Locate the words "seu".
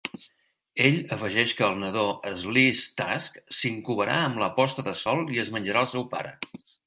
5.95-6.09